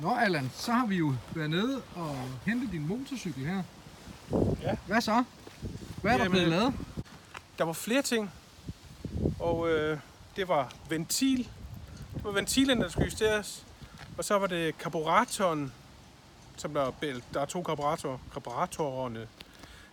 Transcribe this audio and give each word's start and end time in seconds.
Nå, 0.00 0.14
Allan, 0.14 0.50
så 0.54 0.72
har 0.72 0.86
vi 0.86 0.96
jo 0.96 1.14
været 1.34 1.50
nede 1.50 1.82
og 1.94 2.16
hentet 2.46 2.72
din 2.72 2.88
motorcykel 2.88 3.46
her. 3.46 3.62
Ja. 4.62 4.76
Hvad 4.86 5.00
så? 5.00 5.24
Hvad 6.02 6.12
er 6.12 6.16
der 6.16 6.24
Jamen, 6.24 6.30
blevet 6.30 6.48
lavet? 6.48 6.74
Der 7.58 7.64
var 7.64 7.72
flere 7.72 8.02
ting, 8.02 8.30
og 9.40 9.68
øh, 9.70 9.98
det 10.36 10.48
var 10.48 10.72
ventil. 10.88 11.48
Det 12.14 12.24
var 12.24 12.30
ventilen, 12.30 12.80
der 12.80 12.88
skulle 12.88 13.04
justeres. 13.04 13.66
Og 14.18 14.24
så 14.24 14.38
var 14.38 14.46
det 14.46 14.78
karburatoren, 14.78 15.72
som 16.56 16.74
der, 16.74 16.90
der 17.34 17.40
er 17.40 17.44
to 17.44 17.62
karburatorer, 17.62 18.18
karburatorerne, 18.32 19.28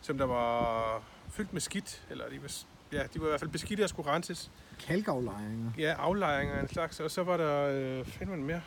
som 0.02 0.18
der 0.18 0.26
var 0.26 1.02
fyldt 1.32 1.54
med 1.54 1.62
skidt, 1.62 2.02
eller 2.10 2.30
de 2.30 2.42
var, 2.42 2.52
ja, 2.92 3.04
de 3.14 3.20
var 3.20 3.26
i 3.26 3.30
hvert 3.30 3.40
fald 3.40 3.52
beskidte 3.52 3.84
og 3.84 3.90
skulle 3.90 4.10
renses. 4.12 4.52
Kalkaflejringer. 4.80 5.72
Ja, 5.78 5.94
aflejringer 5.94 6.56
af 6.56 6.62
en 6.62 6.70
slags, 6.70 7.00
og 7.00 7.12
så 7.12 7.24
var 7.24 7.38
der, 7.38 7.68
øh, 7.68 8.06
finder 8.06 8.36
man 8.36 8.44
mere? 8.44 8.62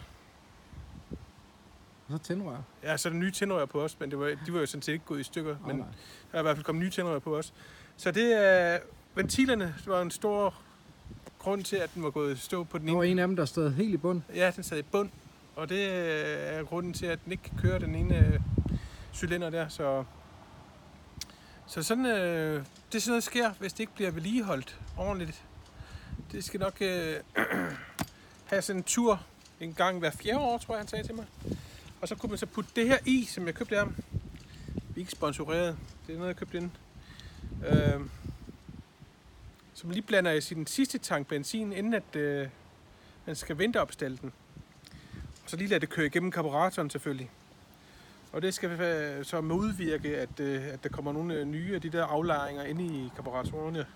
Og 2.08 2.12
så 2.12 2.18
tændrør. 2.18 2.56
Ja, 2.82 2.96
så 2.96 3.08
er 3.08 3.12
der 3.12 3.18
nye 3.20 3.30
tændrør 3.30 3.64
på 3.66 3.82
os, 3.82 4.00
men 4.00 4.10
det 4.10 4.18
var, 4.18 4.26
de 4.46 4.52
var 4.52 4.60
jo 4.60 4.66
sådan 4.66 4.82
set 4.82 4.92
ikke 4.92 5.04
gået 5.04 5.20
i 5.20 5.22
stykker, 5.22 5.56
men 5.66 5.76
nej. 5.76 5.86
der 6.32 6.38
er 6.38 6.40
i 6.40 6.42
hvert 6.42 6.56
fald 6.56 6.64
kommet 6.64 6.84
nye 6.84 6.90
tændrør 6.90 7.18
på 7.18 7.36
os. 7.36 7.52
Så 7.96 8.10
det 8.10 8.46
er, 8.46 8.78
ventilerne 9.14 9.74
var 9.86 10.02
en 10.02 10.10
stor 10.10 10.54
grund 11.38 11.64
til, 11.64 11.76
at 11.76 11.90
den 11.94 12.02
var 12.02 12.10
gået 12.10 12.36
i 12.36 12.40
stå 12.40 12.64
på 12.64 12.78
den 12.78 12.88
Der 12.88 12.94
var 12.94 13.02
ene. 13.02 13.10
en 13.12 13.18
af 13.18 13.26
dem, 13.26 13.36
der 13.36 13.44
stod 13.44 13.70
helt 13.72 13.94
i 13.94 13.96
bund. 13.96 14.22
Ja, 14.34 14.52
den 14.56 14.64
sad 14.64 14.78
i 14.78 14.82
bund, 14.82 15.10
og 15.56 15.68
det 15.68 15.86
er 16.56 16.62
grunden 16.64 16.92
til, 16.92 17.06
at 17.06 17.18
den 17.24 17.32
ikke 17.32 17.44
kan 17.44 17.58
køre 17.62 17.78
den 17.78 17.94
ene 17.94 18.18
øh, 18.18 18.40
cylinder 19.14 19.50
der, 19.50 19.68
så... 19.68 20.04
Så 21.68 21.82
sådan, 21.82 22.06
øh, 22.06 22.12
det 22.92 22.94
er 22.94 23.00
sådan 23.00 23.10
noget, 23.10 23.24
der 23.24 23.30
sker, 23.30 23.50
hvis 23.58 23.72
det 23.72 23.80
ikke 23.80 23.94
bliver 23.94 24.10
vedligeholdt 24.10 24.80
ordentligt. 24.96 25.44
Det 26.32 26.44
skal 26.44 26.60
nok 26.60 26.76
øh, 26.80 27.16
have 28.50 28.62
sådan 28.62 28.80
en 28.80 28.84
tur 28.84 29.20
en 29.60 29.74
gang 29.74 29.98
hver 29.98 30.10
fjerde 30.10 30.38
år, 30.38 30.58
tror 30.58 30.74
jeg, 30.74 30.80
han 30.80 30.88
sagde 30.88 31.06
til 31.06 31.14
mig. 31.14 31.24
Og 32.00 32.08
så 32.08 32.14
kunne 32.14 32.30
man 32.30 32.38
så 32.38 32.46
putte 32.46 32.70
det 32.76 32.88
her 32.88 32.98
i, 33.06 33.24
som 33.24 33.46
jeg 33.46 33.54
købte 33.54 33.76
af 33.76 33.82
ham. 33.82 33.96
Vi 34.74 34.80
er 34.94 34.98
ikke 34.98 35.12
sponsoreret. 35.12 35.78
Det 36.06 36.12
er 36.12 36.16
noget, 36.16 36.28
jeg 36.28 36.36
købte 36.36 36.56
ind. 36.56 36.70
Øh, 37.66 38.00
som 39.74 39.90
lige 39.90 40.02
blander 40.02 40.32
i 40.32 40.40
sin 40.40 40.66
sidste 40.66 40.98
tank 40.98 41.26
benzin, 41.26 41.72
inden 41.72 41.94
at 41.94 42.16
øh, 42.16 42.48
man 43.26 43.36
skal 43.36 43.58
vinteropstille 43.58 44.18
den. 44.22 44.32
Og 45.44 45.50
så 45.50 45.56
lige 45.56 45.68
lade 45.68 45.80
det 45.80 45.88
køre 45.88 46.06
igennem 46.06 46.30
karburatoren 46.30 46.90
selvfølgelig. 46.90 47.30
Og 48.32 48.42
det 48.42 48.54
skal 48.54 49.24
så 49.24 49.40
modvirke, 49.40 50.16
at, 50.16 50.40
øh, 50.40 50.66
at 50.66 50.82
der 50.82 50.88
kommer 50.88 51.12
nogle 51.12 51.34
øh, 51.34 51.44
nye 51.44 51.74
af 51.74 51.80
de 51.80 51.90
der 51.90 52.04
aflejringer 52.04 52.62
ind 52.62 52.80
i 52.80 53.10
karburatorerne. 53.14 53.86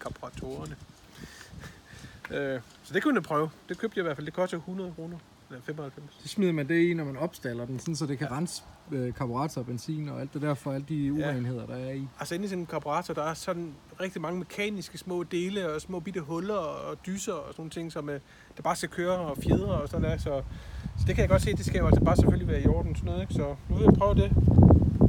Karburatorerne. 0.00 0.76
øh, 2.36 2.60
så 2.82 2.94
det 2.94 3.02
kunne 3.02 3.14
jeg 3.14 3.22
prøve. 3.22 3.50
Det 3.68 3.78
købte 3.78 3.98
jeg 3.98 4.02
i 4.02 4.06
hvert 4.06 4.16
fald. 4.16 4.26
Det 4.26 4.34
koster 4.34 4.56
100 4.56 4.92
kroner. 4.94 5.18
Eller 5.50 5.62
95. 5.62 6.18
Så 6.22 6.28
smider 6.28 6.52
man 6.52 6.68
det 6.68 6.90
i, 6.90 6.94
når 6.94 7.04
man 7.04 7.16
opstaller 7.16 7.66
den, 7.66 7.78
sådan, 7.78 7.96
så 7.96 8.06
det 8.06 8.18
kan 8.18 8.30
rense 8.30 8.62
øh, 8.92 9.14
karburator, 9.14 9.62
benzin 9.62 10.08
og 10.08 10.20
alt 10.20 10.34
det 10.34 10.42
der 10.42 10.54
for 10.54 10.72
alle 10.72 10.86
de 10.88 11.12
urenheder, 11.12 11.66
der 11.66 11.74
er 11.74 11.92
i. 11.92 12.08
Altså 12.20 12.34
inde 12.34 12.44
i 12.44 12.48
sådan 12.48 12.62
en 12.62 12.66
karburator, 12.66 13.14
der 13.14 13.22
er 13.22 13.34
sådan 13.34 13.74
rigtig 14.00 14.22
mange 14.22 14.38
mekaniske 14.38 14.98
små 14.98 15.22
dele 15.22 15.74
og 15.74 15.80
små 15.80 16.00
bitte 16.00 16.20
huller 16.20 16.54
og 16.54 17.06
dyser 17.06 17.32
og 17.32 17.52
sådan 17.52 17.60
nogle 17.60 17.70
ting, 17.70 17.92
som 17.92 18.08
øh, 18.08 18.20
der 18.56 18.62
bare 18.62 18.76
skal 18.76 18.88
køre 18.88 19.18
og 19.18 19.36
fjedre 19.42 19.72
og 19.72 19.88
sådan 19.88 20.10
der. 20.10 20.18
Så, 20.18 20.42
så 20.98 21.04
det 21.06 21.14
kan 21.14 21.22
jeg 21.22 21.28
godt 21.28 21.42
se, 21.42 21.52
det 21.52 21.66
skal 21.66 21.78
jo 21.78 21.86
altså 21.86 22.04
bare 22.04 22.16
selvfølgelig 22.16 22.48
være 22.48 22.62
i 22.62 22.66
orden 22.66 22.94
sådan 22.94 23.06
noget, 23.06 23.20
ikke? 23.20 23.34
Så 23.34 23.56
nu 23.68 23.76
vil 23.76 23.84
jeg 23.84 23.94
prøve 23.98 24.14
det. 24.14 24.30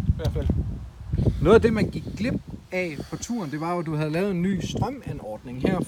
I 0.08 0.16
hvert 0.16 0.32
fald. 0.34 0.48
Noget 1.42 1.56
af 1.56 1.62
det, 1.62 1.74
man 1.74 1.90
gik 1.90 2.04
glip 2.18 2.42
af 2.72 2.98
på 3.10 3.18
turen, 3.18 3.52
det 3.52 3.62
var 3.62 3.74
jo, 3.74 3.80
at 3.80 3.86
du 3.86 3.96
havde 3.96 4.10
lavet 4.10 4.32
en 4.32 4.42
ny 4.42 4.62
strømanordning 4.62 5.62
her. 5.62 5.80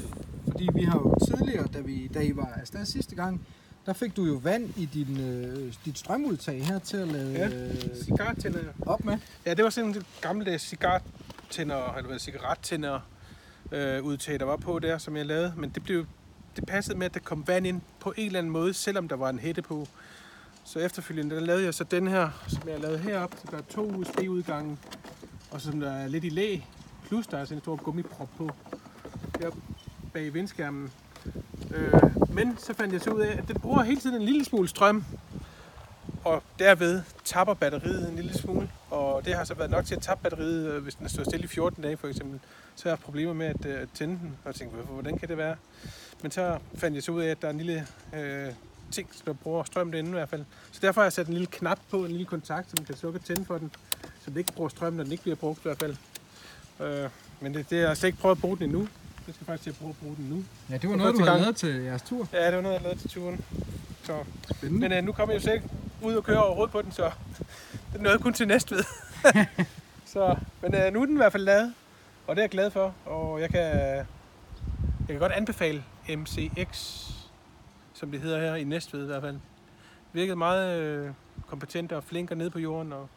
Fordi 0.47 0.69
vi 0.73 0.83
har 0.83 0.99
jo 0.99 1.16
tidligere, 1.25 1.67
da, 1.73 1.79
vi, 1.79 2.07
da 2.13 2.19
I 2.19 2.35
var 2.35 2.49
afsted 2.61 2.85
sidste 2.85 3.16
gang, 3.16 3.41
der 3.85 3.93
fik 3.93 4.15
du 4.17 4.25
jo 4.25 4.33
vand 4.43 4.77
i 4.77 4.85
din, 4.85 5.19
øh, 5.19 5.73
dit 5.85 5.97
strømudtag 5.99 6.65
her 6.65 6.79
til 6.79 6.97
at 6.97 7.07
lade 7.07 7.31
Ja. 7.31 7.47
øh, 7.47 7.75
Cigartænder. 8.03 8.59
op 8.81 9.06
med. 9.06 9.17
Ja, 9.45 9.53
det 9.53 9.63
var 9.63 9.69
sådan 9.69 9.89
en 9.89 10.03
gammeldags 10.22 10.63
cigartænder, 10.63 11.94
eller 11.95 12.07
hvad, 12.09 12.19
cigarettænder 12.19 13.00
øh, 13.72 14.03
udtag, 14.03 14.39
der 14.39 14.45
var 14.45 14.56
på 14.57 14.79
der, 14.79 14.97
som 14.97 15.17
jeg 15.17 15.25
lavede. 15.25 15.53
Men 15.57 15.69
det 15.69 15.83
blev 15.83 16.06
det 16.56 16.66
passede 16.66 16.97
med, 16.97 17.06
at 17.06 17.13
der 17.13 17.19
kom 17.19 17.47
vand 17.47 17.67
ind 17.67 17.81
på 18.00 18.13
en 18.17 18.25
eller 18.25 18.39
anden 18.39 18.51
måde, 18.53 18.73
selvom 18.73 19.07
der 19.07 19.16
var 19.16 19.29
en 19.29 19.39
hætte 19.39 19.61
på. 19.61 19.88
Så 20.63 20.79
efterfølgende, 20.79 21.35
der 21.35 21.41
lavede 21.41 21.63
jeg 21.66 21.73
så 21.73 21.83
den 21.83 22.07
her, 22.07 22.29
som 22.47 22.69
jeg 22.69 22.79
lavede 22.79 22.97
herop. 23.00 23.35
Så 23.38 23.47
der 23.51 23.57
er 23.57 23.61
to 23.69 23.81
USB-udgange, 23.91 24.77
og 25.51 25.61
så 25.61 25.72
der 25.72 25.91
er 25.91 26.07
lidt 26.07 26.23
i 26.23 26.29
læ. 26.29 26.57
Plus 27.07 27.27
der 27.27 27.38
er 27.38 27.45
sådan 27.45 27.57
en 27.57 27.61
stor 27.61 27.75
gummiprop 27.75 28.29
på. 28.38 28.50
Deroppe 29.39 29.61
bag 30.13 30.33
vindskærmen. 30.33 30.91
Øh, 31.75 31.93
men 32.29 32.57
så 32.57 32.73
fandt 32.73 32.93
jeg 32.93 33.01
så 33.01 33.11
ud 33.11 33.21
af, 33.21 33.37
at 33.37 33.47
den 33.47 33.59
bruger 33.59 33.83
hele 33.83 33.99
tiden 33.99 34.15
en 34.15 34.21
lille 34.21 34.45
smule 34.45 34.67
strøm. 34.67 35.05
Og 36.23 36.43
derved 36.59 37.01
tapper 37.23 37.53
batteriet 37.53 38.09
en 38.09 38.15
lille 38.15 38.33
smule. 38.33 38.69
Og 38.89 39.25
det 39.25 39.35
har 39.35 39.43
så 39.43 39.53
været 39.53 39.71
nok 39.71 39.85
til 39.85 39.95
at 39.95 40.01
tappe 40.01 40.23
batteriet, 40.23 40.71
øh, 40.71 40.83
hvis 40.83 40.95
den 40.95 41.09
står 41.09 41.23
stille 41.23 41.43
i 41.43 41.47
14 41.47 41.83
dage 41.83 41.97
for 41.97 42.07
eksempel. 42.07 42.39
Så 42.75 42.83
har 42.83 42.89
jeg 42.89 42.91
haft 42.91 43.03
problemer 43.03 43.33
med 43.33 43.45
at 43.45 43.65
øh, 43.65 43.87
tænde 43.93 44.19
den. 44.19 44.37
Og 44.45 44.55
tænkte, 44.55 44.77
hvordan 44.77 45.17
kan 45.17 45.29
det 45.29 45.37
være? 45.37 45.55
Men 46.21 46.31
så 46.31 46.57
fandt 46.75 46.95
jeg 46.95 47.03
så 47.03 47.11
ud 47.11 47.21
af, 47.21 47.27
at 47.29 47.41
der 47.41 47.47
er 47.47 47.51
en 47.51 47.57
lille 47.57 47.88
øh, 48.15 48.53
ting, 48.91 49.09
der 49.25 49.33
bruger 49.33 49.63
strøm 49.63 49.91
derinde 49.91 50.09
i 50.09 50.13
hvert 50.13 50.29
fald. 50.29 50.45
Så 50.71 50.79
derfor 50.81 51.01
har 51.01 51.05
jeg 51.05 51.13
sat 51.13 51.27
en 51.27 51.33
lille 51.33 51.47
knap 51.47 51.79
på, 51.89 52.05
en 52.05 52.11
lille 52.11 52.25
kontakt, 52.25 52.69
som 52.69 52.85
kan 52.85 52.95
slukke 52.95 53.19
og 53.19 53.25
tænde 53.25 53.45
for 53.45 53.57
den. 53.57 53.71
Så 54.01 54.29
den 54.29 54.38
ikke 54.38 54.53
bruger 54.53 54.69
strøm, 54.69 54.93
når 54.93 55.03
den 55.03 55.11
ikke 55.11 55.23
bliver 55.23 55.35
brugt 55.35 55.59
i 55.59 55.63
hvert 55.63 55.77
fald. 55.77 55.95
Øh, 56.79 57.09
men 57.39 57.53
det, 57.53 57.69
det 57.69 57.79
har 57.79 57.88
jeg 57.88 57.97
slet 57.97 58.07
ikke 58.07 58.19
prøvet 58.19 58.35
at 58.35 58.41
bruge 58.41 58.57
den 58.57 58.63
endnu. 58.63 58.88
Jeg 59.31 59.36
skal 59.36 59.46
faktisk 59.46 59.64
til 59.64 59.69
at 59.69 59.75
prøve 59.75 59.90
at 59.90 59.96
bruge 59.96 60.16
den 60.16 60.25
nu. 60.25 60.44
Ja, 60.69 60.78
det 60.78 60.90
var 60.90 60.96
noget, 60.96 61.14
du 61.14 61.19
havde 61.19 61.31
gang. 61.31 61.42
lavet 61.42 61.56
til 61.56 61.75
jeres 61.75 62.02
tur. 62.02 62.28
Ja, 62.34 62.47
det 62.47 62.56
var 62.56 62.62
noget, 62.62 62.75
jeg 62.75 62.81
lavede 62.84 63.00
til 63.00 63.09
turen. 63.09 63.46
Så. 64.03 64.24
Spændende. 64.56 64.90
Men 64.90 64.97
øh, 64.97 65.03
nu 65.03 65.12
kommer 65.12 65.34
jeg 65.34 65.42
jo 65.42 65.44
selv 65.44 65.62
ud 66.02 66.14
og 66.14 66.24
køre 66.24 66.44
overhovedet 66.44 66.72
på 66.72 66.81
den, 66.81 66.92
så 66.92 67.12
den 67.94 68.02
nåede 68.02 68.19
kun 68.19 68.34
til 68.34 68.47
Næstved. 68.47 68.84
så, 70.14 70.36
men 70.62 70.75
øh, 70.75 70.94
nu 70.94 71.02
er 71.02 71.06
den 71.06 71.16
i 71.16 71.18
hvert 71.18 71.31
fald 71.31 71.44
lavet, 71.44 71.74
og 72.28 72.36
det 72.36 72.42
er 72.42 72.44
jeg 72.44 72.50
glad 72.50 72.72
for. 72.72 72.94
Og 73.06 73.42
jeg 73.42 73.50
kan, 73.50 73.62
jeg 73.62 74.06
kan 75.08 75.19
godt 75.19 75.31
anbefale 75.31 75.84
MCX, 76.09 77.00
som 77.94 78.12
det 78.12 78.22
hedder 78.22 78.40
her 78.40 78.56
i 78.56 78.63
Næstved 78.63 79.03
i 79.03 79.06
hvert 79.06 79.22
fald. 79.22 79.38
Virkede 80.13 80.36
meget 80.36 80.80
øh, 80.80 81.12
kompetent 81.48 81.92
og 81.92 82.03
flink 82.03 82.31
og 82.31 82.38
nede 82.38 82.50
på 82.50 82.59
jorden, 82.59 82.94
og 82.94 83.09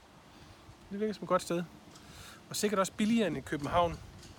det 0.91 1.01
virker 1.01 1.15
som 1.15 1.25
et 1.25 1.29
godt 1.29 1.43
sted. 1.43 1.63
Og 2.51 2.57
sikkert 2.57 2.79
også 2.79 2.93
billigere 2.97 3.27
end 3.27 3.37
i 3.37 3.41
København, 3.41 3.99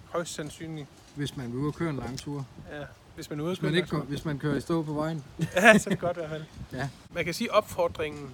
højst 0.09 0.33
sandsynligt. 0.33 0.87
Hvis 1.15 1.37
man 1.37 1.51
vil 1.51 1.59
ud 1.59 1.67
og 1.67 1.73
køre 1.73 1.89
en 1.89 1.95
lang 1.95 2.19
tur. 2.19 2.45
Ja, 2.71 2.83
hvis 3.15 3.29
man 3.29 3.39
er 3.39 3.43
ude 3.43 3.51
Hvis 3.51 3.61
man, 3.61 3.75
ikke 3.75 3.87
går, 3.87 3.99
hvis 3.99 4.25
man 4.25 4.39
kører 4.39 4.55
i 4.55 4.61
stå 4.61 4.83
på 4.83 4.93
vejen. 4.93 5.23
Ja, 5.55 5.77
så 5.77 5.89
er 5.89 5.91
det 5.91 5.99
godt 5.99 6.17
i 6.17 6.19
hvert 6.19 6.29
fald. 6.29 6.43
Ja. 6.73 6.89
Man 7.13 7.25
kan 7.25 7.33
sige 7.33 7.53
opfordringen, 7.53 8.29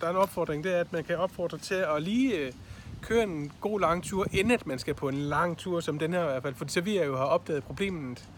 der 0.00 0.06
er 0.06 0.10
en 0.10 0.16
opfordring, 0.16 0.64
det 0.64 0.74
er, 0.76 0.80
at 0.80 0.92
man 0.92 1.04
kan 1.04 1.16
opfordre 1.16 1.58
til 1.58 1.74
at 1.74 2.02
lige 2.02 2.38
øh, 2.38 2.52
køre 3.00 3.22
en 3.22 3.52
god 3.60 3.80
lang 3.80 4.02
tur, 4.04 4.26
inden 4.32 4.50
at 4.52 4.66
man 4.66 4.78
skal 4.78 4.94
på 4.94 5.08
en 5.08 5.14
lang 5.14 5.56
tur, 5.58 5.80
som 5.80 5.98
den 5.98 6.12
her 6.12 6.22
i 6.22 6.26
hvert 6.26 6.42
fald. 6.42 6.54
For 6.54 6.64
så 6.68 6.80
vi 6.80 7.02
jo 7.02 7.16
har 7.16 7.24
opdaget 7.24 7.64
problemet 7.64 8.28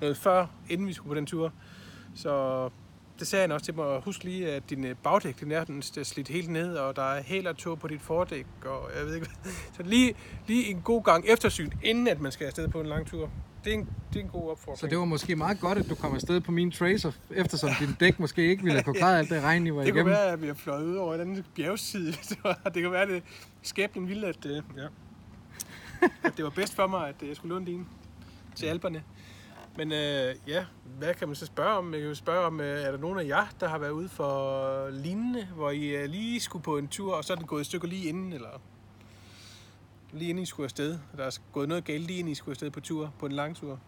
noget 0.00 0.16
før, 0.16 0.46
inden 0.68 0.86
vi 0.86 0.92
skulle 0.92 1.08
på 1.08 1.14
den 1.14 1.26
tur. 1.26 1.52
Så 2.16 2.64
det 3.18 3.26
sagde 3.26 3.40
han 3.40 3.52
også 3.52 3.64
til 3.64 3.74
mig, 3.74 4.00
husk 4.04 4.24
lige, 4.24 4.52
at 4.52 4.70
din 4.70 4.84
øh, 4.84 4.94
bagdæk, 5.02 5.40
den 5.40 5.52
er 5.52 5.64
den 5.64 5.82
slidt 5.82 6.28
helt 6.28 6.50
ned, 6.50 6.74
og 6.76 6.96
der 6.96 7.02
er 7.02 7.22
hæl 7.22 7.46
og 7.46 7.56
tog 7.56 7.78
på 7.78 7.88
dit 7.88 8.00
fordæk, 8.02 8.46
og 8.64 8.90
jeg 8.98 9.06
ved 9.06 9.14
ikke 9.14 9.26
hvad. 9.42 9.52
Så 9.76 9.82
lige, 9.82 10.14
lige 10.46 10.66
en 10.70 10.80
god 10.80 11.02
gang 11.02 11.24
eftersyn, 11.28 11.70
inden 11.84 12.08
at 12.08 12.20
man 12.20 12.32
skal 12.32 12.46
afsted 12.46 12.68
på 12.68 12.80
en 12.80 12.86
lang 12.86 13.06
tur. 13.06 13.30
Det 13.64 13.70
er 13.74 13.78
en, 13.78 13.88
det 14.12 14.18
er 14.18 14.24
en 14.24 14.30
god 14.30 14.50
opfordring. 14.50 14.78
Så 14.78 14.86
det 14.86 14.98
var 14.98 15.04
måske 15.04 15.36
meget 15.36 15.60
godt, 15.60 15.78
at 15.78 15.88
du 15.88 15.94
kom 15.94 16.14
afsted 16.14 16.40
på 16.40 16.52
min 16.52 16.70
Tracer, 16.70 17.12
eftersom 17.30 17.70
din 17.80 17.88
dæk 18.00 18.18
måske 18.20 18.50
ikke 18.50 18.62
ville 18.62 18.82
kunne 18.82 18.94
klare 18.94 19.18
alt 19.18 19.30
det 19.30 19.42
regn, 19.42 19.66
I 19.66 19.70
var 19.70 19.76
Det 19.76 19.92
kunne 19.92 19.96
igennem. 19.96 20.12
være, 20.12 20.32
at 20.32 20.42
vi 20.42 20.46
har 20.46 20.54
fløjet 20.54 20.84
ud 20.86 20.96
over 20.96 21.14
en 21.14 21.20
anden 21.20 21.44
bjergside. 21.54 22.12
Det, 22.28 22.38
det 22.74 22.82
kan 22.82 22.92
være, 22.92 23.02
at 23.02 23.08
det 23.08 23.22
skæbnen 23.62 24.08
ville, 24.08 24.26
at, 24.26 24.46
øh, 24.46 24.62
ja. 24.76 24.86
at 26.24 26.32
det 26.36 26.44
var 26.44 26.50
bedst 26.50 26.74
for 26.74 26.86
mig, 26.86 27.08
at 27.08 27.14
øh, 27.22 27.28
jeg 27.28 27.36
skulle 27.36 27.54
låne 27.54 27.66
din 27.66 27.86
til 28.54 28.66
Alperne. 28.66 29.02
Men 29.78 29.92
øh, 29.92 30.34
ja, 30.46 30.66
hvad 30.98 31.14
kan 31.14 31.28
man 31.28 31.34
så 31.34 31.46
spørge 31.46 31.70
om? 31.70 31.92
Jeg 31.92 32.00
kan 32.00 32.08
jo 32.08 32.14
spørge 32.14 32.46
om, 32.46 32.60
øh, 32.60 32.82
er 32.82 32.90
der 32.90 32.98
nogen 32.98 33.18
af 33.18 33.24
jer, 33.24 33.46
der 33.60 33.68
har 33.68 33.78
været 33.78 33.90
ude 33.90 34.08
for 34.08 34.90
lignende, 34.90 35.46
hvor 35.46 35.70
I 35.70 35.96
øh, 35.96 36.04
lige 36.04 36.40
skulle 36.40 36.62
på 36.62 36.78
en 36.78 36.88
tur, 36.88 37.14
og 37.14 37.24
så 37.24 37.32
er 37.32 37.36
den 37.36 37.46
gået 37.46 37.60
et 37.60 37.66
stykke 37.66 37.86
lige 37.86 38.08
inden, 38.08 38.32
eller 38.32 38.60
lige 40.12 40.30
inden 40.30 40.42
I 40.42 40.46
skulle 40.46 40.64
afsted? 40.64 40.98
Der 41.16 41.24
er 41.24 41.38
gået 41.52 41.68
noget 41.68 41.84
galt 41.84 42.06
lige 42.06 42.18
inden 42.18 42.32
I 42.32 42.34
skulle 42.34 42.52
afsted 42.52 42.70
på 42.70 42.80
tur, 42.80 43.12
på 43.18 43.26
en 43.26 43.32
lang 43.32 43.56
tur. 43.56 43.80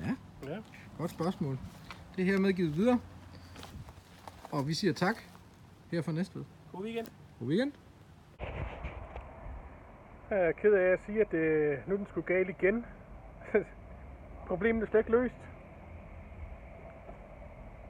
Ja. 0.00 0.16
Ja. 0.50 0.58
Godt 0.98 1.10
spørgsmål. 1.10 1.58
Det 2.16 2.22
er 2.22 2.26
her 2.26 2.38
medgivet 2.38 2.76
videre. 2.76 3.00
Og 4.50 4.68
vi 4.68 4.74
siger 4.74 4.92
tak 4.92 5.16
her 5.90 6.02
fra 6.02 6.12
Næstved. 6.12 6.44
God 6.72 6.84
weekend. 6.84 7.06
God 7.38 7.48
weekend. 7.48 7.72
Jeg 10.30 10.48
er 10.48 10.52
ked 10.52 10.72
af 10.72 10.92
at 10.92 11.00
sige, 11.06 11.20
at 11.20 11.34
øh, 11.34 11.78
nu 11.86 11.94
er 11.94 11.96
den 11.96 12.06
skulle 12.06 12.26
galt 12.26 12.48
igen. 12.48 12.84
Problemet 14.48 14.82
er 14.82 14.86
slet 14.86 15.00
ikke 15.00 15.10
løst. 15.10 15.34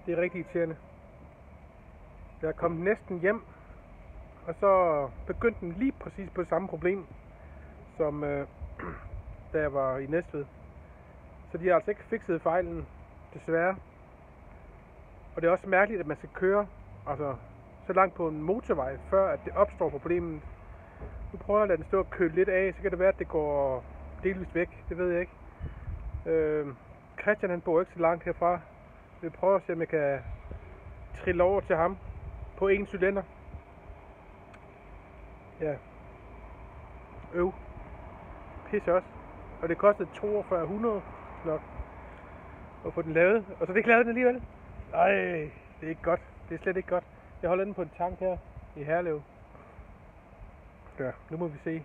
Det 0.07 0.15
er 0.15 0.23
rigtig 0.23 0.39
irriterende. 0.41 0.77
Jeg 2.43 2.49
er 2.49 2.53
kommet 2.53 2.81
næsten 2.81 3.21
hjem, 3.21 3.43
og 4.47 4.55
så 4.61 5.09
begyndte 5.27 5.61
den 5.61 5.73
lige 5.73 5.93
præcis 5.93 6.31
på 6.31 6.41
det 6.41 6.49
samme 6.49 6.69
problem, 6.69 7.07
som 7.97 8.25
øh, 8.25 8.47
da 9.53 9.61
jeg 9.61 9.73
var 9.73 9.99
i 9.99 10.07
Næstved. 10.07 10.45
Så 11.53 11.59
de 11.59 11.67
har 11.67 11.75
altså 11.75 11.91
ikke 11.91 12.05
fikset 12.05 12.43
fejlen, 12.43 12.87
desværre. 13.35 13.77
Og 15.35 15.43
det 15.43 15.49
er 15.49 15.53
også 15.53 15.69
mærkeligt, 15.69 16.01
at 16.01 16.07
man 16.07 16.17
skal 16.17 16.31
køre 16.35 16.67
altså, 17.07 17.37
så 17.87 17.93
langt 17.93 18.15
på 18.15 18.29
en 18.29 18.43
motorvej, 18.43 18.97
før 19.11 19.33
at 19.33 19.41
det 19.45 19.53
opstår 19.57 19.91
problemet. 19.91 20.43
Nu 21.33 21.39
prøver 21.39 21.61
jeg 21.61 21.63
at 21.63 21.69
lade 21.69 21.77
den 21.77 21.87
stå 21.87 21.99
og 21.99 22.11
køle 22.11 22.35
lidt 22.35 22.49
af, 22.49 22.75
så 22.75 22.83
kan 22.83 22.91
det 22.91 22.99
være, 22.99 23.09
at 23.09 23.19
det 23.19 23.29
går 23.29 23.85
delvist 24.23 24.55
væk. 24.55 24.85
Det 24.89 24.99
ved 24.99 25.11
jeg 25.11 25.21
ikke. 25.21 25.38
Øh, 26.27 26.67
Christian 27.23 27.51
han 27.51 27.61
bor 27.61 27.81
ikke 27.81 27.93
så 27.93 28.01
langt 28.01 28.25
herfra. 28.25 28.61
Vi 29.23 29.29
prøver 29.29 29.57
at 29.57 29.63
se, 29.67 29.73
om 29.73 29.81
jeg 29.81 29.89
kan 29.89 30.19
trille 31.25 31.43
over 31.43 31.61
til 31.61 31.77
ham 31.77 31.99
på 32.57 32.69
en 32.69 32.87
cylinder. 32.87 33.23
Ja. 35.61 35.75
Øv. 37.35 37.53
Pisse 38.71 38.95
også. 38.95 39.09
Og 39.63 39.69
det 39.69 39.79
kostede 39.79 40.09
4200 40.21 41.03
nok 41.45 41.61
at 42.87 42.95
få 42.95 43.03
den 43.03 43.13
lavet. 43.13 43.45
Og 43.61 43.67
så 43.67 43.73
fik 43.73 43.85
det 43.85 43.87
lavet 43.87 44.07
den 44.07 44.11
alligevel. 44.11 44.43
Ej, 44.95 45.11
det 45.81 45.87
er 45.87 45.89
ikke 45.89 46.03
godt. 46.03 46.21
Det 46.49 46.55
er 46.55 46.63
slet 46.63 46.77
ikke 46.77 46.89
godt. 46.89 47.05
Jeg 47.43 47.49
holder 47.49 47.65
den 47.65 47.75
på 47.75 47.83
en 47.83 47.91
tank 47.99 48.19
her 48.19 48.37
i 48.77 48.83
Herlev. 48.83 49.23
Ja, 50.99 51.11
nu 51.31 51.37
må 51.37 51.47
vi 51.47 51.59
se. 51.65 51.83